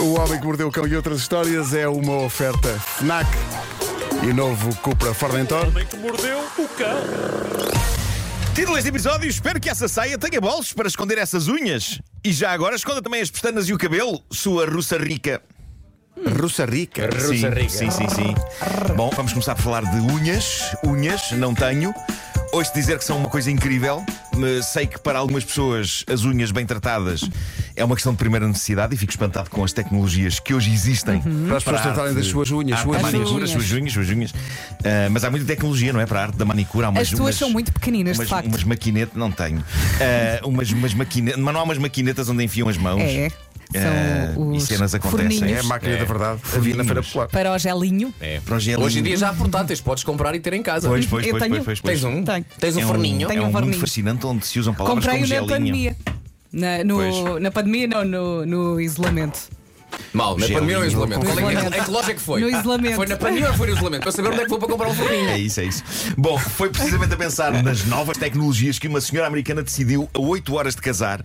O 0.00 0.18
Homem 0.18 0.40
que 0.40 0.46
Mordeu 0.46 0.68
o 0.68 0.72
Cão 0.72 0.86
e 0.86 0.96
outras 0.96 1.20
histórias 1.20 1.74
é 1.74 1.86
uma 1.86 2.22
oferta 2.22 2.68
FNAC 2.80 3.28
e 4.22 4.32
novo 4.32 4.74
Cupra 4.76 5.12
Formentor. 5.12 5.68
homem 5.68 5.86
que 5.86 5.96
mordeu 5.96 6.38
o 6.58 6.68
cão. 6.68 7.00
Título 8.54 8.76
deste 8.76 8.88
episódio: 8.88 9.28
Espero 9.28 9.60
que 9.60 9.68
essa 9.68 9.88
saia 9.88 10.16
tenha 10.18 10.40
bolsos 10.40 10.72
para 10.72 10.88
esconder 10.88 11.18
essas 11.18 11.48
unhas. 11.48 12.00
E 12.24 12.32
já 12.32 12.50
agora 12.52 12.76
esconda 12.76 13.02
também 13.02 13.20
as 13.20 13.30
pestanas 13.30 13.68
e 13.68 13.74
o 13.74 13.78
cabelo, 13.78 14.22
sua 14.30 14.66
russa 14.66 14.96
rica. 14.96 15.42
Russa 16.40 16.66
Rica. 16.66 17.08
sim, 17.20 17.68
sim, 17.68 17.90
sim, 17.90 18.08
sim. 18.08 18.34
Bom, 18.94 19.10
vamos 19.14 19.32
começar 19.32 19.54
por 19.54 19.62
falar 19.62 19.84
de 19.84 19.96
unhas. 20.00 20.74
Unhas, 20.84 21.32
não 21.32 21.54
tenho. 21.54 21.94
Ouço 22.52 22.74
dizer 22.74 22.98
que 22.98 23.04
são 23.04 23.16
uma 23.16 23.28
coisa 23.28 23.48
incrível. 23.50 24.04
mas 24.36 24.66
Sei 24.66 24.86
que 24.86 24.98
para 24.98 25.18
algumas 25.18 25.44
pessoas 25.44 26.04
as 26.12 26.24
unhas 26.24 26.50
bem 26.50 26.66
tratadas 26.66 27.20
é 27.76 27.84
uma 27.84 27.94
questão 27.94 28.12
de 28.12 28.18
primeira 28.18 28.46
necessidade 28.48 28.92
e 28.94 28.98
fico 28.98 29.12
espantado 29.12 29.48
com 29.50 29.62
as 29.62 29.72
tecnologias 29.72 30.40
que 30.40 30.52
hoje 30.52 30.72
existem 30.72 31.20
Para 31.20 31.56
as 31.58 31.62
pessoas 31.64 31.80
a 31.80 31.82
tratarem 31.84 32.14
das 32.14 32.26
suas 32.26 32.50
unhas, 32.50 32.72
a 32.72 32.82
arte 32.82 32.84
suas 32.84 32.96
da 33.02 33.08
unhas. 33.08 33.12
manicura, 33.12 33.44
unhas. 33.44 33.50
suas 33.50 33.72
unhas, 33.72 33.92
suas 33.92 34.08
unhas. 34.10 34.34
Ah, 34.84 35.08
mas 35.10 35.24
há 35.24 35.30
muita 35.30 35.46
tecnologia, 35.46 35.92
não 35.92 36.00
é? 36.00 36.06
Para 36.06 36.20
a 36.20 36.22
arte 36.24 36.36
da 36.36 36.44
manicura. 36.44 36.88
Há 36.88 36.90
umas, 36.90 37.02
As 37.02 37.08
tuas 37.10 37.20
umas- 37.20 37.36
são 37.36 37.50
muito 37.50 37.72
pequeninas, 37.72 38.14
de 38.16 38.20
umas, 38.20 38.28
facto. 38.28 38.48
Umas 38.48 38.64
maquinetas, 38.64 39.14
não 39.16 39.30
tenho. 39.30 39.64
Ah, 40.00 40.40
umas, 40.46 40.70
umas 40.72 40.92
maquinetas, 40.94 41.40
mas 41.40 41.54
não 41.54 41.60
há 41.60 41.64
umas 41.64 41.78
maquinetas 41.78 42.28
onde 42.28 42.42
enfiam 42.44 42.68
as 42.68 42.76
mãos. 42.76 43.00
É. 43.00 43.30
Ah, 43.74 44.32
São 44.34 44.54
e 44.54 44.56
os 44.56 44.64
cenas 44.64 44.94
acontecem. 44.94 45.52
É 45.52 45.60
a 45.60 45.62
máquina 45.62 45.96
da 45.96 46.04
verdade. 46.04 46.40
Havia 46.54 46.74
na 46.76 46.84
Feira 46.84 47.02
Popular. 47.02 47.28
Para 47.28 47.52
o 47.52 47.58
gelinho. 47.58 48.12
É. 48.20 48.40
Para 48.40 48.56
o 48.56 48.60
gelinho. 48.60 48.84
Hoje 48.86 48.98
em 48.98 49.02
dia 49.02 49.16
já 49.16 49.30
há 49.30 49.34
portáteis, 49.34 49.80
podes 49.80 50.02
comprar 50.04 50.34
e 50.34 50.40
ter 50.40 50.52
em 50.54 50.62
casa. 50.62 50.88
Pois, 50.88 51.06
pois, 51.06 51.24
Eu 51.26 51.30
pois, 51.32 51.42
tenho. 51.42 51.54
pois, 51.56 51.64
pois, 51.64 51.80
pois. 51.80 52.00
Tens 52.00 52.04
um? 52.04 52.24
Tenho. 52.24 52.44
Tens 52.58 52.76
um 52.76 52.80
é 52.80 52.84
forninho? 52.84 53.28
Um, 53.28 53.32
é 53.32 53.34
um 53.34 53.38
um 53.40 53.44
mundo 53.46 53.52
forninho. 53.52 53.78
fascinante 53.80 54.26
onde 54.26 54.46
se 54.46 54.58
usam 54.58 54.74
palavras 54.74 55.04
Comprei-o 55.04 55.20
como 55.22 55.28
na 55.28 55.34
gelinho. 55.36 55.48
pandemia. 55.58 55.96
Na, 56.52 56.82
no- 56.84 57.38
na 57.38 57.50
pandemia, 57.52 57.86
não, 57.86 58.04
no, 58.04 58.44
no 58.46 58.80
isolamento. 58.80 59.38
Mal, 60.12 60.36
na 60.36 60.46
pandemia 60.48 60.76
ou 60.78 60.82
no 60.84 60.88
isolamento? 60.90 61.20
Qual 61.26 61.38
é, 61.38 61.42
que- 61.42 61.48
isolamento. 61.52 61.76
em 61.76 61.84
que 61.84 61.90
loja 61.90 62.10
é 62.10 62.14
que 62.14 62.20
foi? 62.20 62.40
No 62.40 62.48
isolamento. 62.48 62.96
Foi 62.96 63.06
na 63.06 63.16
pandemia 63.16 63.48
ou 63.48 63.54
foi 63.54 63.66
no 63.68 63.72
isolamento? 63.76 64.02
Para 64.02 64.12
saber 64.12 64.28
onde 64.28 64.40
é 64.40 64.44
que 64.44 64.50
vou 64.50 64.58
para 64.58 64.68
comprar 64.68 64.88
um 64.88 64.94
forninho. 64.94 65.28
É 65.28 65.38
isso, 65.38 65.60
é 65.60 65.64
isso. 65.64 65.82
Bom, 66.16 66.36
foi 66.38 66.68
precisamente 66.70 67.14
a 67.14 67.16
pensar 67.16 67.62
nas 67.62 67.84
novas 67.84 68.16
tecnologias 68.18 68.78
que 68.78 68.88
uma 68.88 69.00
senhora 69.00 69.28
americana 69.28 69.62
decidiu, 69.62 70.08
a 70.12 70.20
8 70.20 70.54
horas 70.54 70.74
de 70.74 70.82
casar, 70.82 71.24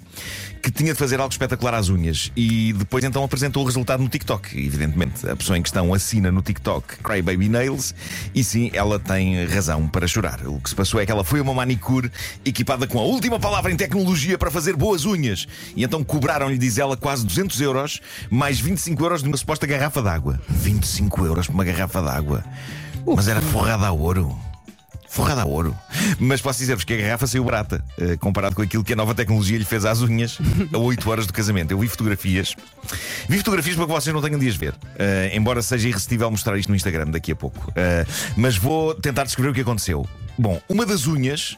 que 0.62 0.72
tinha 0.72 0.94
de 0.94 1.00
fazer 1.00 1.20
algo 1.20 1.32
espetacular 1.32 1.74
às 1.74 1.90
unhas. 1.90 2.32
E 2.36 2.74
depois 2.74 3.04
então 3.04 3.24
apresentou 3.24 3.64
o 3.64 3.66
resultado 3.66 4.02
no 4.04 4.10
TikTok. 4.10 4.58
Evidentemente, 4.58 5.28
a 5.28 5.36
pessoa 5.36 5.58
em 5.58 5.62
questão 5.62 5.94
assina 5.94 6.32
no 6.32 6.42
TikTok 6.42 6.98
Cry 7.04 7.22
Baby 7.22 7.50
Nails. 7.50 7.94
E 8.34 8.44
sim, 8.44 8.70
ela 8.74 9.00
tem 9.00 9.46
razão 9.46 9.88
para 9.88 10.08
chorar. 10.08 10.42
O 10.48 10.60
que 10.60 10.70
se 10.70 10.76
passou 10.76 11.00
é 11.00 11.06
que 11.06 11.12
ela 11.12 11.24
foi 11.24 11.40
a 11.40 11.44
uma 11.44 11.54
manicure 11.54 12.12
equipada 12.44 12.86
com 12.88 13.00
a 13.00 13.04
última 13.04 13.40
palavra 13.40 13.72
em 13.72 13.76
tecnologia 13.76 14.38
para 14.38 14.52
fazer 14.52 14.76
boas 14.76 15.06
unhas. 15.06 15.48
E 15.76 15.84
então 15.84 16.04
cobraram-lhe, 16.04 16.58
diz 16.58 16.78
ela, 16.78 16.96
quase 16.98 17.26
200 17.26 17.62
euros, 17.62 18.00
mais 18.30 18.60
25 18.76 19.04
euros 19.04 19.24
de 19.24 19.30
uma 19.30 19.38
suposta 19.38 19.66
garrafa 19.66 20.02
d'água. 20.02 20.38
25 20.50 21.26
euros 21.26 21.48
por 21.48 21.54
uma 21.54 21.64
garrafa 21.64 22.02
d'água. 22.02 22.44
Mas 23.06 23.30
era 23.30 23.42
forrada 23.42 23.88
a 23.88 23.92
ouro. 23.94 24.38
Forrada 25.08 25.44
a 25.44 25.46
ouro. 25.46 25.74
Mas 26.20 26.42
posso 26.42 26.60
dizer-vos 26.60 26.84
que 26.84 26.94
a 26.94 26.98
garrafa 26.98 27.26
saiu 27.26 27.46
barata, 27.46 27.82
eh, 27.98 28.18
comparado 28.18 28.54
com 28.54 28.62
aquilo 28.62 28.84
que 28.84 28.92
a 28.92 28.96
nova 28.98 29.16
tecnologia 29.16 29.58
lhe 29.58 29.64
fez 29.64 29.86
às 29.86 30.02
unhas 30.02 30.38
a 30.74 30.78
8 30.78 31.10
horas 31.10 31.26
do 31.26 31.32
casamento. 31.32 31.72
Eu 31.72 31.80
vi 31.80 31.88
fotografias. 31.88 32.54
Vi 33.30 33.38
fotografias 33.38 33.78
para 33.78 33.86
que 33.86 33.92
vocês 33.94 34.14
não 34.14 34.22
tenham 34.22 34.38
de 34.38 34.50
as 34.50 34.58
ver. 34.58 34.76
Eh, 35.00 35.32
embora 35.34 35.62
seja 35.62 35.88
irresistível 35.88 36.30
mostrar 36.30 36.58
isto 36.58 36.68
no 36.68 36.76
Instagram 36.76 37.12
daqui 37.12 37.32
a 37.32 37.36
pouco. 37.36 37.72
Eh, 37.78 38.06
mas 38.36 38.58
vou 38.58 38.94
tentar 38.94 39.24
descrever 39.24 39.52
o 39.52 39.54
que 39.54 39.62
aconteceu. 39.62 40.06
Bom, 40.38 40.62
uma 40.68 40.86
das 40.86 41.08
unhas, 41.08 41.58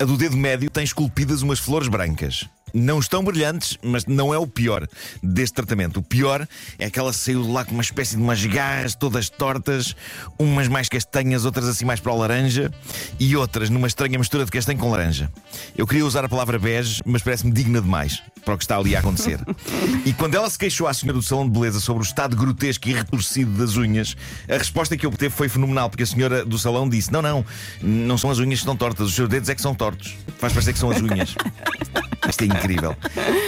a 0.00 0.04
do 0.04 0.16
dedo 0.16 0.36
médio, 0.36 0.68
tem 0.68 0.82
esculpidas 0.82 1.42
umas 1.42 1.58
flores 1.58 1.88
brancas. 1.88 2.48
Não 2.74 2.98
estão 2.98 3.24
brilhantes, 3.24 3.78
mas 3.82 4.04
não 4.04 4.34
é 4.34 4.38
o 4.38 4.46
pior 4.46 4.86
deste 5.22 5.54
tratamento. 5.54 6.00
O 6.00 6.02
pior 6.02 6.46
é 6.78 6.90
que 6.90 6.98
ela 6.98 7.12
saiu 7.12 7.42
de 7.42 7.48
lá 7.48 7.64
com 7.64 7.72
uma 7.72 7.82
espécie 7.82 8.16
de 8.16 8.22
umas 8.22 8.44
garras 8.44 8.94
todas 8.94 9.30
tortas, 9.30 9.94
umas 10.38 10.68
mais 10.68 10.88
castanhas, 10.88 11.44
outras 11.44 11.68
assim 11.68 11.84
mais 11.84 12.00
para 12.00 12.12
o 12.12 12.18
laranja 12.18 12.70
e 13.18 13.36
outras 13.36 13.70
numa 13.70 13.86
estranha 13.86 14.18
mistura 14.18 14.44
de 14.44 14.50
castanho 14.50 14.78
com 14.78 14.90
laranja. 14.90 15.32
Eu 15.76 15.86
queria 15.86 16.04
usar 16.04 16.24
a 16.24 16.28
palavra 16.28 16.58
bege, 16.58 17.00
mas 17.06 17.22
parece-me 17.22 17.52
digna 17.52 17.80
demais 17.80 18.22
para 18.44 18.54
o 18.54 18.58
que 18.58 18.64
está 18.64 18.76
ali 18.76 18.94
a 18.94 19.00
acontecer. 19.00 19.40
e 20.04 20.12
quando 20.12 20.34
ela 20.34 20.48
se 20.50 20.58
queixou 20.58 20.86
à 20.86 20.94
senhora 20.94 21.18
do 21.18 21.22
salão 21.22 21.46
de 21.46 21.58
beleza 21.58 21.80
sobre 21.80 22.02
o 22.02 22.06
estado 22.06 22.36
grotesco 22.36 22.88
e 22.88 22.92
retorcido 22.92 23.50
das 23.52 23.76
unhas, 23.76 24.16
a 24.48 24.56
resposta 24.56 24.96
que 24.96 25.06
obteve 25.06 25.34
foi 25.34 25.48
fenomenal, 25.48 25.88
porque 25.88 26.02
a 26.02 26.06
senhora 26.06 26.44
do 26.44 26.58
salão 26.58 26.88
disse: 26.88 27.12
Não, 27.12 27.22
não, 27.22 27.44
não 27.80 28.15
são 28.18 28.30
as 28.30 28.38
unhas 28.38 28.58
que 28.58 28.64
estão 28.64 28.76
tortas, 28.76 29.08
os 29.08 29.14
seus 29.14 29.28
dedos 29.28 29.48
é 29.48 29.54
que 29.54 29.62
são 29.62 29.74
tortos. 29.74 30.16
Faz 30.38 30.52
parecer 30.52 30.72
que 30.72 30.78
são 30.78 30.90
as 30.90 31.00
unhas. 31.00 31.34
Isto 32.28 32.42
é 32.42 32.46
incrível. 32.46 32.96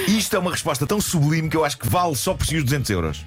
Isto 0.06 0.36
é 0.36 0.38
uma 0.38 0.50
resposta 0.50 0.86
tão 0.86 1.00
sublime 1.00 1.48
que 1.48 1.56
eu 1.56 1.64
acho 1.64 1.78
que 1.78 1.88
vale 1.88 2.14
só 2.14 2.34
por 2.34 2.46
si 2.46 2.56
os 2.56 2.64
200 2.64 2.90
euros. 2.90 3.26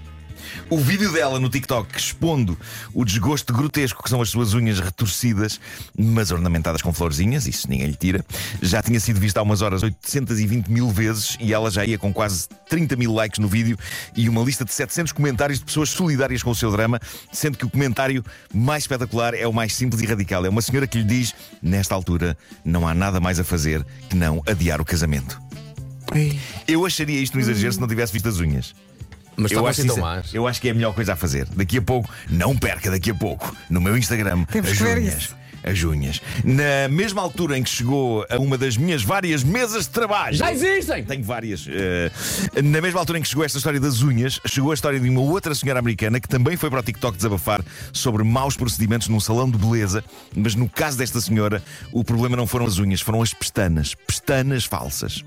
O 0.70 0.78
vídeo 0.78 1.12
dela 1.12 1.40
no 1.40 1.50
TikTok 1.50 1.98
expondo 1.98 2.58
o 2.94 3.04
desgosto 3.04 3.54
grotesco 3.54 4.04
que 4.04 4.10
são 4.10 4.22
as 4.22 4.30
suas 4.30 4.54
unhas 4.54 4.80
retorcidas, 4.80 5.60
mas 5.98 6.32
ornamentadas 6.32 6.82
com 6.82 6.94
florzinhas, 6.94 7.48
isso 7.48 7.70
ninguém 7.70 7.88
lhe 7.88 7.96
tira, 7.96 8.26
já 8.62 8.82
tinha 8.82 9.00
sido 9.00 9.20
visto 9.20 9.38
há 9.38 9.42
umas 9.42 9.62
horas 9.62 9.84
820 9.84 10.68
mil 10.68 10.90
vezes 10.90 11.38
e 11.40 11.54
ela 11.54 11.70
já 11.70 11.86
ia 11.86 11.98
com 11.98 12.14
quase 12.14 12.48
30 12.70 12.96
mil 12.96 13.14
likes 13.14 13.40
no 13.40 13.48
vídeo 13.48 13.78
e 14.16 14.30
uma 14.30 14.42
lista 14.42 14.66
de 14.66 14.74
700 14.74 15.12
comentários 15.12 15.60
de 15.60 15.66
pessoas 15.66 15.90
solidárias 15.90 16.44
com 16.44 16.52
o 16.52 16.56
seu 16.56 16.72
drama, 16.72 17.00
sendo 17.32 17.58
que 17.58 17.66
o 17.66 17.70
comentário 17.70 18.24
mais 18.54 18.84
espetacular 18.84 19.34
é 19.34 19.48
o 19.48 19.54
mais 19.54 19.74
simples 19.74 20.02
e 20.02 20.06
radical. 20.06 20.46
É 20.46 20.50
uma 20.50 20.62
senhora 20.62 20.88
que 20.88 20.98
lhe 20.98 21.04
diz: 21.04 21.34
Nesta 21.62 21.96
altura, 21.96 22.38
não 22.64 22.88
há 22.88 22.94
nada 22.94 23.20
mais 23.20 23.40
a 23.40 23.44
fazer 23.44 23.86
que 24.10 24.16
não 24.16 24.42
adiar 24.46 24.82
o 24.82 24.86
casamento. 24.86 25.42
Eu 26.68 26.86
acharia 26.86 27.20
isto 27.20 27.38
um 27.38 27.42
exagero 27.42 27.74
se 27.74 27.80
não 27.80 27.88
tivesse 27.88 28.14
visto 28.14 28.28
as 28.28 28.40
unhas. 28.40 28.76
Mas 29.42 29.52
Eu 29.52 29.66
acho, 29.68 29.82
assim 29.82 29.88
tão 29.88 29.98
más. 29.98 30.34
eu 30.34 30.48
acho 30.48 30.62
que 30.62 30.68
é 30.68 30.72
a 30.72 30.74
melhor 30.74 30.94
coisa 30.94 31.14
a 31.14 31.16
fazer. 31.16 31.46
Daqui 31.56 31.78
a 31.78 31.82
pouco, 31.82 32.10
não 32.30 32.56
perca 32.58 32.90
daqui 32.92 33.12
a 33.12 33.16
pouco, 33.16 33.56
no 33.70 33.82
meu 33.82 33.98
Instagram, 33.98 34.44
Temos 34.46 34.72
as 34.72 34.78
que 34.78 34.84
ver 34.84 34.98
unhas. 34.98 35.18
isso. 35.24 35.42
As 35.64 35.84
unhas. 35.84 36.20
Na 36.44 36.88
mesma 36.90 37.22
altura 37.22 37.56
em 37.56 37.62
que 37.62 37.70
chegou 37.70 38.26
a 38.32 38.38
uma 38.40 38.58
das 38.58 38.76
minhas 38.78 39.04
várias 39.04 39.44
mesas 39.44 39.84
de 39.84 39.92
trabalho. 39.92 40.36
Já 40.36 40.52
existem! 40.52 41.04
Tenho 41.04 41.24
várias. 41.24 41.68
eh, 41.70 42.12
na 42.64 42.82
mesma 42.82 43.00
altura 43.00 43.20
em 43.20 43.22
que 43.22 43.28
chegou 43.28 43.46
esta 43.46 43.60
história 43.60 43.80
das 43.80 44.02
unhas, 44.02 44.40
chegou 44.48 44.72
a 44.72 44.74
história 44.74 45.00
de 45.00 45.08
uma 45.08 45.22
outra 45.22 45.54
senhora 45.54 45.78
americana 45.80 46.20
que 46.20 46.28
também 46.28 46.58
foi 46.58 46.68
para 46.72 46.80
o 46.80 46.84
TikTok 46.84 47.16
desabafar 47.16 47.64
sobre 47.94 48.24
maus 48.24 48.58
procedimentos 48.58 49.08
num 49.08 49.20
salão 49.20 49.48
de 49.52 49.58
beleza. 49.60 50.04
Mas 50.36 50.56
no 50.56 50.68
caso 50.68 50.98
desta 50.98 51.22
senhora, 51.22 51.62
o 51.92 52.04
problema 52.04 52.36
não 52.36 52.48
foram 52.48 52.66
as 52.66 52.80
unhas, 52.80 53.00
foram 53.00 53.22
as 53.22 53.32
pestanas. 53.32 53.94
Pestanas 53.94 54.66
falsas. 54.66 55.24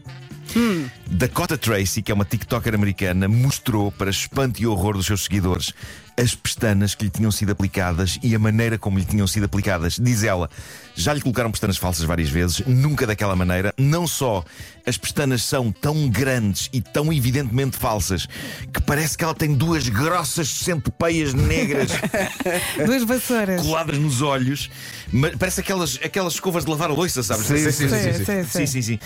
Dakota 1.07 1.57
Tracy, 1.59 2.03
que 2.03 2.13
é 2.13 2.15
uma 2.15 2.25
TikToker 2.25 2.75
americana, 2.75 3.29
mostrou, 3.29 3.91
para 3.93 4.11
espanto 4.11 4.61
e 4.63 4.67
horror 4.67 4.97
dos 4.97 5.07
seus 5.07 5.25
seguidores, 5.25 5.73
as 6.17 6.35
pestanas 6.35 6.95
que 6.95 7.05
lhe 7.05 7.11
tinham 7.11 7.31
sido 7.31 7.51
aplicadas 7.53 8.19
e 8.23 8.35
a 8.35 8.39
maneira 8.39 8.79
como 8.79 8.99
lhe 8.99 9.05
tinham 9.05 9.27
sido 9.27 9.45
aplicadas. 9.45 9.99
Diz 10.01 10.23
ela, 10.23 10.49
já 10.95 11.13
lhe 11.13 11.21
colocaram 11.21 11.51
pestanas 11.51 11.77
falsas 11.77 12.05
várias 12.05 12.29
vezes, 12.29 12.61
nunca 12.67 13.07
daquela 13.07 13.35
maneira. 13.35 13.75
Não 13.77 14.07
só 14.07 14.45
as 14.87 14.97
pestanas 14.97 15.43
são 15.43 15.73
tão 15.73 16.09
grandes 16.09 16.69
e 16.73 16.81
tão 16.81 17.13
evidentemente 17.13 17.77
falsas 17.77 18.27
que 18.73 18.81
parece 18.83 19.17
que 19.17 19.25
ela 19.25 19.35
tem 19.35 19.55
duas 19.55 19.89
grossas 19.89 20.49
centopeias 20.49 21.33
negras 21.35 21.91
Duas 22.85 23.03
vassouras. 23.03 23.61
coladas 23.63 23.99
nos 23.99 24.21
olhos, 24.23 24.71
mas 25.11 25.35
parece 25.37 25.61
aquelas, 25.61 25.99
aquelas 26.03 26.35
escovas 26.35 26.65
de 26.65 26.71
lavar 26.71 26.91
a 26.91 26.93
louça, 26.93 27.23
sabes? 27.23 27.47
Sim, 27.47 27.71
sim, 27.71 27.89
sim, 27.89 28.45
sim. 28.45 28.67
sim, 28.67 28.83
sim, 28.83 28.99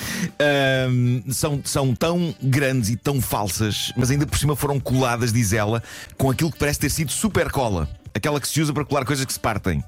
são, 1.31 1.61
são 1.65 1.95
tão 1.95 2.35
grandes 2.43 2.91
e 2.91 2.97
tão 2.97 3.21
falsas, 3.21 3.93
mas 3.97 4.11
ainda 4.11 4.27
por 4.27 4.39
cima 4.39 4.57
foram 4.57 4.81
coladas, 4.81 5.33
diz 5.33 5.53
ela, 5.53 5.83
com 6.17 6.31
aquilo 6.31 6.51
que 6.51 6.59
parece 6.59 6.81
ter 6.81 6.91
sido 6.91 6.98
super 7.07 7.51
cola. 7.51 7.89
Aquela 8.15 8.41
que 8.41 8.49
se 8.49 8.61
usa 8.61 8.73
para 8.73 8.85
colar 8.85 9.05
coisas 9.05 9.25
que 9.25 9.33
se 9.33 9.39
partem. 9.39 9.85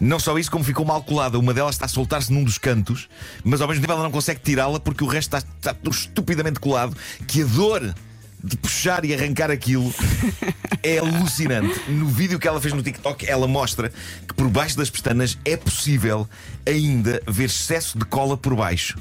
Não 0.00 0.20
só 0.20 0.38
isso, 0.38 0.50
como 0.50 0.62
ficou 0.62 0.84
mal 0.84 1.02
colada. 1.02 1.38
Uma 1.38 1.52
delas 1.52 1.74
está 1.74 1.86
a 1.86 1.88
soltar-se 1.88 2.32
num 2.32 2.44
dos 2.44 2.58
cantos, 2.58 3.08
mas 3.42 3.60
ao 3.60 3.66
mesmo 3.66 3.80
tempo 3.80 3.92
ela 3.92 4.02
não 4.02 4.10
consegue 4.10 4.40
tirá-la 4.40 4.78
porque 4.78 5.02
o 5.02 5.06
resto 5.06 5.36
está, 5.36 5.48
está 5.56 5.74
tão 5.74 5.90
estupidamente 5.90 6.60
colado 6.60 6.96
que 7.26 7.42
a 7.42 7.46
dor 7.46 7.94
de 8.42 8.56
puxar 8.56 9.04
e 9.04 9.14
arrancar 9.14 9.50
aquilo 9.50 9.92
é 10.82 10.98
alucinante. 10.98 11.90
No 11.90 12.08
vídeo 12.08 12.38
que 12.38 12.48
ela 12.48 12.60
fez 12.60 12.74
no 12.74 12.82
TikTok, 12.82 13.26
ela 13.28 13.46
mostra 13.46 13.92
que 14.26 14.34
por 14.34 14.48
baixo 14.48 14.76
das 14.76 14.90
pestanas 14.90 15.38
é 15.44 15.56
possível 15.56 16.28
ainda 16.66 17.22
ver 17.26 17.44
excesso 17.44 17.98
de 17.98 18.04
cola 18.04 18.36
por 18.36 18.54
baixo. 18.54 18.98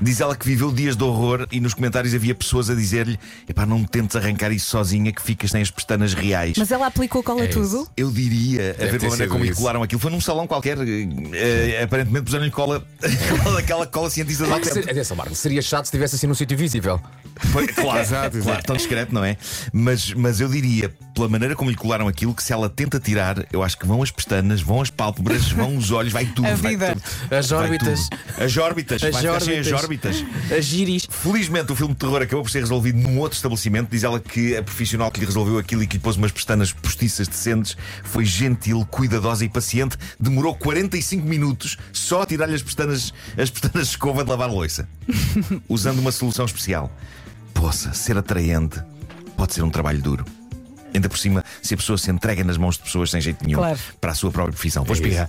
Diz 0.00 0.20
ela 0.20 0.36
que 0.36 0.46
viveu 0.46 0.70
dias 0.72 0.96
de 0.96 1.02
horror 1.04 1.46
e 1.50 1.60
nos 1.60 1.72
comentários 1.74 2.14
havia 2.14 2.34
pessoas 2.34 2.68
a 2.70 2.74
dizer-lhe: 2.74 3.18
Epá, 3.48 3.64
não 3.64 3.82
tentes 3.84 4.14
arrancar 4.16 4.52
isso 4.52 4.66
sozinha 4.70 5.12
que 5.12 5.22
ficas 5.22 5.50
sem 5.50 5.62
as 5.62 5.70
pestanas 5.70 6.12
reais. 6.14 6.54
Mas 6.56 6.70
ela 6.70 6.86
aplicou 6.86 7.22
cola 7.22 7.44
É 7.44 7.46
tudo? 7.48 7.88
Eu 7.96 8.10
diria, 8.10 8.76
a 8.78 8.84
ver 8.86 9.02
maneira 9.02 9.28
como 9.28 9.44
lhe 9.44 9.50
isso. 9.50 9.60
colaram 9.60 9.82
aquilo, 9.82 10.00
foi 10.00 10.10
num 10.10 10.20
salão 10.20 10.46
qualquer. 10.46 10.76
eh, 10.78 11.82
aparentemente 11.82 12.24
puseram-lhe 12.24 12.50
cola, 12.50 12.84
cola 13.42 13.56
daquela 13.56 13.86
cola 13.86 14.10
cientista 14.10 14.44
que 14.44 14.52
alta 14.52 14.72
ser- 14.72 14.90
Atenção, 14.90 15.16
Marco, 15.16 15.34
seria 15.34 15.62
chato 15.62 15.84
se 15.84 15.88
estivesse 15.88 16.16
assim 16.16 16.26
num 16.26 16.34
sítio 16.34 16.56
visível. 16.56 17.00
Foi- 17.52 17.66
claro, 17.72 18.00
Exato, 18.00 18.36
exato. 18.36 18.42
claro, 18.44 18.62
tão 18.64 18.76
discreto, 18.76 19.14
não 19.14 19.24
é? 19.24 19.36
Mas, 19.72 20.12
mas 20.14 20.40
eu 20.40 20.48
diria, 20.48 20.92
pela 21.16 21.30
maneira 21.30 21.56
como 21.56 21.70
lhe 21.70 21.76
colaram 21.76 22.06
aquilo, 22.06 22.34
que 22.34 22.42
se 22.42 22.52
ela 22.52 22.68
tenta 22.68 23.00
tirar, 23.00 23.46
eu 23.50 23.62
acho 23.62 23.78
que 23.78 23.86
vão 23.86 24.02
as 24.02 24.10
pestanas, 24.10 24.60
vão 24.60 24.82
as 24.82 24.90
pálpebras, 24.90 25.48
vão 25.50 25.74
os 25.74 25.90
olhos, 25.90 26.12
vai 26.12 26.26
tudo. 26.26 26.46
A 26.46 26.54
vai 26.54 26.72
vida. 26.72 26.94
tudo. 26.94 27.34
As 27.34 27.48
Vai 27.48 27.58
órbitas. 27.64 28.08
tudo. 28.10 28.42
As 28.44 28.56
órbitas. 28.58 29.02
As 29.02 29.12
vai 29.14 29.22
sem 29.40 29.58
as 29.58 29.72
órbitas. 29.72 30.16
órbitas. 30.22 30.24
A 30.52 30.60
giris. 30.60 31.08
Felizmente 31.10 31.72
o 31.72 31.74
filme 31.74 31.94
de 31.94 32.00
terror 32.00 32.20
acabou 32.20 32.44
por 32.44 32.50
ser 32.50 32.60
resolvido 32.60 32.98
num 32.98 33.18
outro 33.18 33.34
estabelecimento. 33.34 33.88
Diz 33.90 34.04
ela 34.04 34.20
que 34.20 34.54
a 34.58 34.62
profissional 34.62 35.10
que 35.10 35.18
lhe 35.18 35.24
resolveu 35.26 35.56
aquilo 35.58 35.82
e 35.82 35.86
que 35.86 35.94
lhe 35.96 36.02
pôs 36.02 36.16
umas 36.16 36.30
pestanas 36.32 36.70
postiças 36.70 37.26
decentes 37.26 37.78
foi 38.04 38.26
gentil, 38.26 38.86
cuidadosa 38.90 39.42
e 39.42 39.48
paciente. 39.48 39.96
Demorou 40.20 40.54
45 40.54 41.26
minutos 41.26 41.78
só 41.94 42.22
a 42.22 42.26
tirar-lhe 42.26 42.54
as 42.54 42.62
pestanas, 42.62 43.14
as 43.38 43.48
pestanas 43.48 43.86
de 43.86 43.92
escova 43.94 44.22
de 44.22 44.28
lavar 44.28 44.50
louça. 44.50 44.86
Usando 45.66 45.98
uma 45.98 46.12
solução 46.12 46.44
especial. 46.44 46.92
Poça, 47.54 47.94
ser 47.94 48.18
atraente 48.18 48.78
pode 49.34 49.54
ser 49.54 49.62
um 49.62 49.70
trabalho 49.70 50.00
duro. 50.02 50.24
Ainda 50.96 51.08
por 51.10 51.18
cima, 51.18 51.44
se 51.62 51.74
a 51.74 51.76
pessoa 51.76 51.98
se 51.98 52.10
entrega 52.10 52.42
nas 52.42 52.56
mãos 52.56 52.76
de 52.76 52.82
pessoas 52.84 53.10
sem 53.10 53.20
jeito 53.20 53.44
nenhum 53.44 53.58
Claro. 53.58 53.78
para 54.00 54.12
a 54.12 54.14
sua 54.14 54.30
própria 54.30 54.52
profissão. 54.52 54.82
Vou 54.82 54.94
espirrar. 54.94 55.28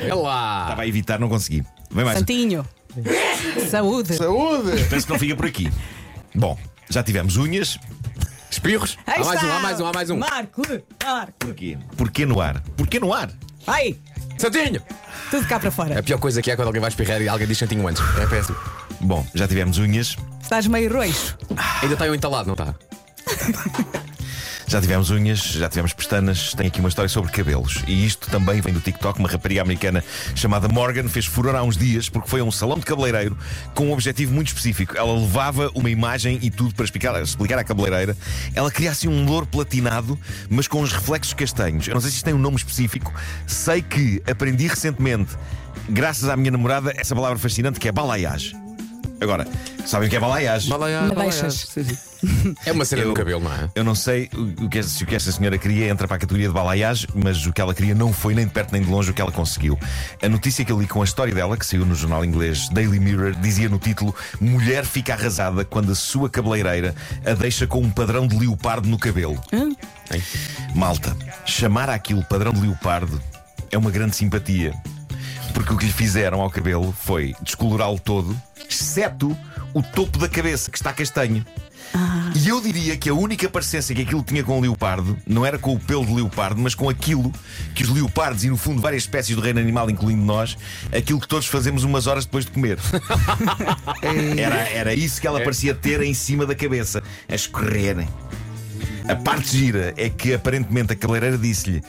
É 0.00 0.14
lá. 0.14 0.62
Estava 0.62 0.82
a 0.82 0.86
evitar, 0.86 1.18
não 1.20 1.28
consegui. 1.28 1.62
Vem 1.90 2.04
mais. 2.04 2.18
Santinho. 2.18 2.66
Saúde. 3.70 4.14
Saúde! 4.16 4.84
Penso 4.88 5.06
que 5.06 5.12
não 5.12 5.18
fica 5.18 5.36
por 5.36 5.44
aqui. 5.46 5.70
Bom, 6.34 6.58
já 6.88 7.02
tivemos 7.02 7.36
unhas. 7.36 7.78
Espirros. 8.50 8.96
Aí 9.06 9.20
Há 9.20 9.24
mais 9.24 9.42
está. 9.42 9.46
um, 9.46 9.56
há 9.56 9.60
mais 9.60 9.80
um, 9.80 9.86
há 9.86 9.92
mais 9.92 10.10
um. 10.10 10.16
Marco, 10.16 10.62
Marco. 11.04 11.32
Porquê? 11.38 11.76
Porquê 11.96 12.24
no 12.24 12.40
ar? 12.40 12.60
Porquê 12.76 12.98
no 12.98 13.12
ar? 13.12 13.30
Ai, 13.66 13.96
Santinho. 14.38 14.80
tudo 15.30 15.46
cá 15.46 15.60
para 15.60 15.70
fora. 15.70 15.98
A 15.98 16.02
pior 16.02 16.18
coisa 16.18 16.40
que 16.40 16.50
é 16.50 16.56
quando 16.56 16.68
alguém 16.68 16.80
vai 16.80 16.88
espirrar 16.88 17.20
e 17.20 17.28
alguém 17.28 17.46
diz 17.46 17.58
Santinho 17.58 17.86
antes. 17.86 18.02
É 18.18 18.26
péssimo. 18.26 18.56
Bom, 19.00 19.26
já 19.34 19.46
tivemos 19.46 19.76
unhas. 19.78 20.16
Estás 20.40 20.66
meio 20.66 20.90
roixo. 20.90 21.36
Ainda 21.82 21.94
está 21.94 22.06
eu 22.06 22.14
entalado, 22.14 22.46
não 22.46 22.54
está? 22.54 22.74
Já 24.68 24.80
tivemos 24.80 25.10
unhas, 25.10 25.38
já 25.38 25.68
tivemos 25.68 25.92
pestanas, 25.92 26.52
tem 26.52 26.66
aqui 26.66 26.80
uma 26.80 26.88
história 26.88 27.08
sobre 27.08 27.30
cabelos. 27.30 27.84
E 27.86 28.04
isto 28.04 28.28
também 28.30 28.60
vem 28.60 28.74
do 28.74 28.80
TikTok. 28.80 29.18
Uma 29.20 29.28
rapariga 29.28 29.62
americana 29.62 30.02
chamada 30.34 30.66
Morgan 30.68 31.08
fez 31.08 31.24
furor 31.24 31.54
há 31.54 31.62
uns 31.62 31.76
dias 31.76 32.08
porque 32.08 32.28
foi 32.28 32.40
a 32.40 32.44
um 32.44 32.50
salão 32.50 32.76
de 32.76 32.84
cabeleireiro 32.84 33.38
com 33.74 33.86
um 33.86 33.92
objetivo 33.92 34.34
muito 34.34 34.48
específico. 34.48 34.96
Ela 34.96 35.12
levava 35.12 35.70
uma 35.72 35.88
imagem 35.88 36.40
e 36.42 36.50
tudo 36.50 36.74
para 36.74 36.84
explicar, 36.84 37.22
explicar 37.22 37.58
à 37.58 37.64
cabeleireira. 37.64 38.16
Ela 38.54 38.70
queria 38.70 38.90
assim 38.90 39.06
um 39.06 39.24
louro 39.24 39.46
platinado, 39.46 40.18
mas 40.50 40.66
com 40.66 40.82
uns 40.82 40.92
reflexos 40.92 41.32
castanhos. 41.32 41.86
Eu 41.86 41.94
não 41.94 42.00
sei 42.00 42.10
se 42.10 42.16
isto 42.16 42.24
tem 42.24 42.34
um 42.34 42.38
nome 42.38 42.56
específico. 42.56 43.14
Sei 43.46 43.80
que 43.80 44.20
aprendi 44.28 44.66
recentemente, 44.66 45.36
graças 45.88 46.28
à 46.28 46.36
minha 46.36 46.50
namorada, 46.50 46.92
essa 46.96 47.14
palavra 47.14 47.38
fascinante 47.38 47.78
que 47.78 47.86
é 47.86 47.92
balayage. 47.92 48.65
Agora, 49.20 49.46
sabem 49.86 50.08
o 50.08 50.10
que 50.10 50.16
é 50.16 50.20
balayage? 50.20 50.68
Madeixas. 50.68 51.68
É 52.64 52.72
uma 52.72 52.84
cena 52.84 53.02
Eu- 53.02 53.08
no 53.08 53.14
cabelo, 53.14 53.40
não 53.40 53.52
é? 53.52 53.70
Eu 53.74 53.84
não 53.84 53.94
sei 53.94 54.28
o 54.34 54.64
o 54.64 54.68
que, 54.68 54.82
se 54.82 55.04
o 55.04 55.06
que 55.06 55.14
esta 55.14 55.30
senhora 55.30 55.56
queria 55.58 55.88
entra 55.88 56.06
para 56.08 56.16
a 56.16 56.20
categoria 56.20 56.48
de 56.48 56.54
balayage, 56.54 57.06
mas 57.14 57.44
o 57.46 57.52
que 57.52 57.60
ela 57.60 57.74
queria 57.74 57.94
não 57.94 58.12
foi 58.12 58.34
nem 58.34 58.46
de 58.46 58.52
perto 58.52 58.72
nem 58.72 58.82
de 58.82 58.88
longe 58.90 59.10
o 59.10 59.14
que 59.14 59.20
ela 59.20 59.30
conseguiu. 59.32 59.78
A 60.22 60.28
notícia 60.28 60.64
que 60.64 60.72
eu 60.72 60.80
li 60.80 60.86
com 60.86 61.00
a 61.02 61.04
história 61.04 61.34
dela, 61.34 61.56
que 61.56 61.64
saiu 61.64 61.84
no 61.86 61.94
jornal 61.94 62.24
inglês 62.24 62.68
Daily 62.70 62.98
Mirror, 62.98 63.32
dizia 63.36 63.68
no 63.68 63.78
título: 63.78 64.14
Mulher 64.40 64.84
fica 64.84 65.14
arrasada 65.14 65.64
quando 65.64 65.92
a 65.92 65.94
sua 65.94 66.28
cabeleireira 66.28 66.94
a 67.24 67.32
deixa 67.34 67.66
com 67.66 67.80
um 67.80 67.90
padrão 67.90 68.26
de 68.26 68.36
leopardo 68.36 68.88
no 68.88 68.98
cabelo. 68.98 69.40
Hein? 69.52 69.76
Malta, 70.74 71.16
chamar 71.44 71.88
aquilo 71.90 72.24
padrão 72.24 72.52
de 72.52 72.60
leopardo 72.60 73.20
é 73.70 73.78
uma 73.78 73.90
grande 73.90 74.16
simpatia. 74.16 74.72
Porque 75.54 75.72
o 75.72 75.76
que 75.78 75.86
lhe 75.86 75.92
fizeram 75.92 76.40
ao 76.40 76.50
cabelo 76.50 76.94
foi 76.98 77.34
descolorá-lo 77.40 77.98
todo, 77.98 78.36
exceto 78.76 79.36
o 79.74 79.82
topo 79.82 80.18
da 80.18 80.28
cabeça, 80.28 80.70
que 80.70 80.76
está 80.76 80.92
castanho. 80.92 81.44
E 82.34 82.48
eu 82.48 82.60
diria 82.60 82.96
que 82.96 83.08
a 83.08 83.14
única 83.14 83.48
parecência 83.48 83.94
que 83.94 84.02
aquilo 84.02 84.22
tinha 84.22 84.42
com 84.42 84.58
o 84.58 84.60
leopardo 84.60 85.16
não 85.26 85.46
era 85.46 85.58
com 85.58 85.74
o 85.74 85.80
pelo 85.80 86.04
de 86.04 86.12
leopardo, 86.12 86.60
mas 86.60 86.74
com 86.74 86.88
aquilo 86.88 87.32
que 87.74 87.82
os 87.82 87.88
leopardos 87.88 88.44
e, 88.44 88.50
no 88.50 88.56
fundo, 88.56 88.82
várias 88.82 89.04
espécies 89.04 89.34
do 89.34 89.40
reino 89.40 89.58
animal, 89.58 89.88
incluindo 89.88 90.22
nós, 90.22 90.56
aquilo 90.94 91.20
que 91.20 91.28
todos 91.28 91.46
fazemos 91.46 91.84
umas 91.84 92.06
horas 92.06 92.26
depois 92.26 92.44
de 92.44 92.50
comer. 92.50 92.78
era, 94.36 94.68
era 94.68 94.94
isso 94.94 95.20
que 95.20 95.26
ela 95.26 95.40
parecia 95.40 95.74
ter 95.74 96.02
em 96.02 96.12
cima 96.12 96.44
da 96.44 96.54
cabeça, 96.54 97.02
a 97.28 97.34
escorrerem. 97.34 98.08
A 99.08 99.14
parte 99.14 99.56
gira 99.56 99.94
é 99.96 100.10
que 100.10 100.34
aparentemente 100.34 100.92
a 100.92 100.96
cabeleireira 100.96 101.38
disse-lhe: 101.38 101.82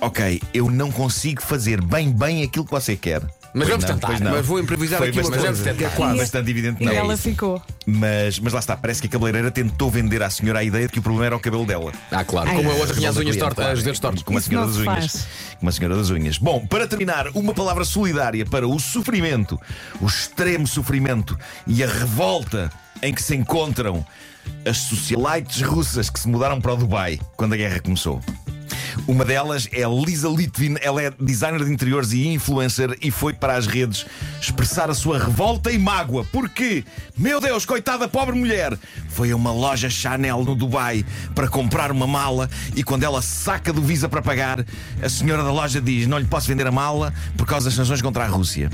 Ok, 0.00 0.40
eu 0.54 0.70
não 0.70 0.90
consigo 0.90 1.42
fazer 1.42 1.82
bem 1.82 2.10
bem 2.10 2.42
aquilo 2.42 2.64
que 2.64 2.70
você 2.70 2.96
quer. 2.96 3.22
Mas 3.54 3.68
vamos 3.68 3.84
não, 3.84 3.94
tentar. 3.94 4.06
pois 4.08 4.20
não. 4.20 4.30
Mas 4.32 4.46
vou 4.46 4.58
improvisar 4.60 4.98
Foi 4.98 5.08
aqui 5.10 5.18
uma 5.20 5.30
bastante- 5.30 5.46
coisa. 5.46 5.74
que 5.74 5.84
é 5.84 5.90
Foi 5.90 6.16
bastante 6.16 6.50
evidente 6.50 6.82
E 6.82 6.86
não. 6.86 6.92
ela 6.92 7.16
ficou. 7.16 7.62
Mas, 7.86 8.38
mas 8.38 8.52
lá 8.52 8.60
está, 8.60 8.76
parece 8.76 9.00
que 9.02 9.06
a 9.08 9.10
cabeleireira 9.10 9.50
tentou 9.50 9.90
vender 9.90 10.22
à 10.22 10.30
senhora 10.30 10.60
a 10.60 10.64
ideia 10.64 10.86
de 10.86 10.92
que 10.92 10.98
o 10.98 11.02
problema 11.02 11.26
era 11.26 11.36
o 11.36 11.40
cabelo 11.40 11.66
dela. 11.66 11.92
Ah, 12.10 12.24
claro. 12.24 12.48
Ai, 12.48 12.56
Como 12.56 12.70
a 12.70 12.74
outra 12.74 12.94
tinha 12.94 13.10
as 13.10 13.16
unhas 13.16 13.36
tortas, 13.36 13.56
claro. 13.64 13.76
os 13.78 13.82
dedos 13.84 14.00
tortos. 14.00 14.22
Como 14.22 14.38
a 14.38 14.40
senhora 14.40 14.66
não 14.66 14.72
das 14.72 14.80
unhas. 14.82 15.12
faz. 15.12 15.26
Como 15.58 15.68
a 15.68 15.72
senhora 15.72 15.96
das 15.96 16.10
unhas. 16.10 16.38
Bom, 16.38 16.66
para 16.66 16.86
terminar, 16.88 17.28
uma 17.34 17.52
palavra 17.52 17.84
solidária 17.84 18.46
para 18.46 18.66
o 18.66 18.78
sofrimento, 18.80 19.60
o 20.00 20.06
extremo 20.06 20.66
sofrimento 20.66 21.38
e 21.66 21.82
a 21.84 21.86
revolta 21.86 22.70
em 23.02 23.12
que 23.12 23.22
se 23.22 23.34
encontram 23.36 24.04
as 24.64 24.76
socialites 24.78 25.60
russas 25.62 26.08
que 26.08 26.18
se 26.18 26.28
mudaram 26.28 26.60
para 26.60 26.72
o 26.72 26.76
Dubai 26.76 27.20
quando 27.36 27.52
a 27.52 27.56
guerra 27.56 27.80
começou. 27.80 28.20
Uma 29.06 29.24
delas 29.24 29.68
é 29.72 29.82
Lisa 29.88 30.28
Litvin, 30.28 30.76
ela 30.80 31.02
é 31.02 31.12
designer 31.18 31.64
de 31.64 31.72
interiores 31.72 32.12
e 32.12 32.28
influencer 32.28 32.96
e 33.00 33.10
foi 33.10 33.32
para 33.32 33.56
as 33.56 33.66
redes 33.66 34.06
expressar 34.40 34.90
a 34.90 34.94
sua 34.94 35.18
revolta 35.18 35.70
e 35.70 35.78
mágoa. 35.78 36.24
Porque, 36.32 36.84
meu 37.16 37.40
Deus, 37.40 37.64
coitada 37.64 38.08
pobre 38.08 38.34
mulher, 38.34 38.78
foi 39.08 39.30
a 39.30 39.36
uma 39.36 39.52
loja 39.52 39.90
Chanel 39.90 40.44
no 40.44 40.54
Dubai 40.54 41.04
para 41.34 41.48
comprar 41.48 41.90
uma 41.90 42.06
mala 42.06 42.48
e 42.74 42.82
quando 42.82 43.04
ela 43.04 43.22
saca 43.22 43.72
do 43.72 43.82
Visa 43.82 44.08
para 44.08 44.22
pagar, 44.22 44.64
a 45.02 45.08
senhora 45.08 45.42
da 45.42 45.52
loja 45.52 45.80
diz: 45.80 46.06
Não 46.06 46.18
lhe 46.18 46.26
posso 46.26 46.48
vender 46.48 46.66
a 46.66 46.72
mala 46.72 47.12
por 47.36 47.46
causa 47.46 47.66
das 47.66 47.74
sanções 47.74 48.00
contra 48.00 48.24
a 48.24 48.28
Rússia. 48.28 48.70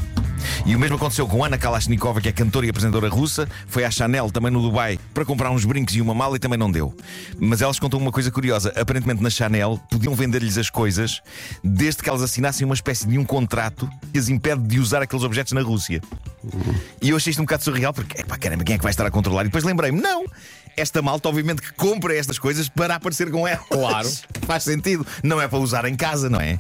E 0.66 0.74
o 0.74 0.78
mesmo 0.78 0.96
aconteceu 0.96 1.26
com 1.26 1.44
Ana 1.44 1.58
Kalashnikova, 1.58 2.20
que 2.20 2.28
é 2.28 2.32
cantora 2.32 2.66
e 2.66 2.70
apresentadora 2.70 3.08
russa, 3.08 3.48
foi 3.66 3.84
à 3.84 3.90
Chanel, 3.90 4.30
também 4.30 4.50
no 4.50 4.60
Dubai, 4.60 4.98
para 5.14 5.24
comprar 5.24 5.50
uns 5.50 5.64
brincos 5.64 5.94
e 5.96 6.00
uma 6.00 6.14
mala 6.14 6.36
e 6.36 6.38
também 6.38 6.58
não 6.58 6.70
deu. 6.70 6.94
Mas 7.38 7.62
elas 7.62 7.78
contam 7.78 7.98
uma 7.98 8.12
coisa 8.12 8.30
curiosa: 8.30 8.72
aparentemente 8.76 9.22
na 9.22 9.30
Chanel 9.30 9.80
podiam 9.90 10.14
vender-lhes 10.14 10.58
as 10.58 10.70
coisas 10.70 11.20
desde 11.62 12.02
que 12.02 12.08
elas 12.08 12.22
assinassem 12.22 12.64
uma 12.64 12.74
espécie 12.74 13.06
de 13.06 13.18
um 13.18 13.24
contrato 13.24 13.88
que 14.12 14.18
as 14.18 14.28
impede 14.28 14.62
de 14.62 14.78
usar 14.78 15.02
aqueles 15.02 15.24
objetos 15.24 15.52
na 15.52 15.62
Rússia. 15.62 16.00
E 17.00 17.10
eu 17.10 17.16
achei 17.16 17.30
isto 17.30 17.40
um 17.40 17.44
bocado 17.44 17.64
surreal 17.64 17.92
porque, 17.92 18.20
epá, 18.20 18.36
caramba, 18.36 18.64
quem 18.64 18.74
é 18.74 18.78
que 18.78 18.84
vai 18.84 18.90
estar 18.90 19.06
a 19.06 19.10
controlar? 19.10 19.42
E 19.42 19.44
depois 19.44 19.64
lembrei-me: 19.64 20.00
não! 20.00 20.24
Esta 20.78 21.02
malta, 21.02 21.28
obviamente, 21.28 21.60
que 21.60 21.72
compra 21.72 22.14
estas 22.16 22.38
coisas 22.38 22.68
para 22.68 22.94
aparecer 22.94 23.30
com 23.30 23.46
elas. 23.46 23.64
Claro. 23.68 24.08
Faz 24.46 24.62
sentido. 24.62 25.06
Não 25.22 25.40
é 25.40 25.48
para 25.48 25.58
usar 25.58 25.84
em 25.86 25.94
casa, 25.96 26.30
não 26.30 26.40
é? 26.40 26.58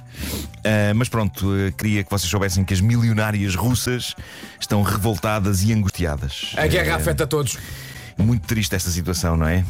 Ah, 0.64 0.92
mas 0.94 1.08
pronto, 1.08 1.54
eh, 1.56 1.72
queria 1.76 2.02
que 2.04 2.10
vocês 2.10 2.28
soubessem 2.30 2.64
que 2.64 2.74
as 2.74 2.80
milionárias 2.80 3.54
russas 3.54 4.14
estão 4.60 4.82
revoltadas 4.82 5.62
e 5.62 5.72
angustiadas. 5.72 6.52
A 6.56 6.66
guerra 6.66 6.92
Eh, 6.92 6.94
afeta 6.94 7.26
todos. 7.26 7.56
muito 8.18 8.44
triste 8.48 8.74
esta 8.74 8.90
situação, 8.90 9.36
não 9.36 9.46
é? 9.46 9.64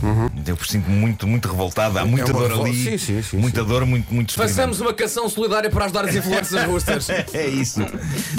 Eu 0.46 0.56
sinto 0.66 0.88
muito, 0.88 1.26
muito 1.26 1.46
revoltada. 1.50 2.00
Há 2.00 2.06
muita 2.06 2.30
É 2.30 2.32
dor 2.32 2.48
revol- 2.48 2.64
ali. 2.64 2.82
Sim, 2.84 2.96
sim, 2.98 3.22
sim, 3.22 3.36
muita 3.36 3.62
dor, 3.62 3.84
muito, 3.84 4.12
muito. 4.12 4.32
Façamos 4.32 4.80
uma 4.80 4.94
canção 4.94 5.28
solidária 5.28 5.68
para 5.68 5.84
ajudar 5.84 6.06
as 6.06 6.14
influências 6.14 6.64
russas. 6.64 7.08
É 7.34 7.46
isso. 7.46 7.80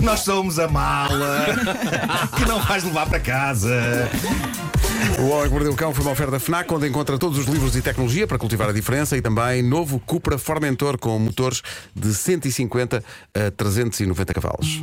Nós 0.01 0.21
somos 0.21 0.57
a 0.57 0.67
mala 0.67 1.45
que 2.35 2.45
não 2.45 2.59
vais 2.63 2.83
levar 2.83 3.07
para 3.07 3.19
casa. 3.19 4.09
O 5.19 5.29
Homem 5.29 5.47
que 5.47 5.53
Mordeu 5.53 5.71
o 5.71 5.75
Cão 5.75 5.93
foi 5.93 6.03
uma 6.03 6.11
oferta 6.11 6.39
FNAC, 6.39 6.73
onde 6.73 6.87
encontra 6.87 7.17
todos 7.17 7.37
os 7.37 7.45
livros 7.45 7.75
e 7.75 7.81
tecnologia 7.81 8.27
para 8.27 8.37
cultivar 8.37 8.69
a 8.69 8.73
diferença 8.73 9.15
e 9.15 9.21
também 9.21 9.61
novo 9.61 9.99
Cupra 9.99 10.37
Formentor 10.37 10.97
com 10.97 11.17
motores 11.17 11.61
de 11.95 12.13
150 12.13 13.03
a 13.33 13.51
390 13.51 14.33
cavalos. 14.33 14.81